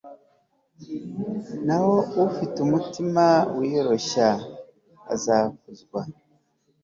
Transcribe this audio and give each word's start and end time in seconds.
naho 1.65 1.95
ufite 2.27 2.57
umutima 2.65 3.25
wiyoroshya 3.57 4.27
azakuzwa 5.13 6.01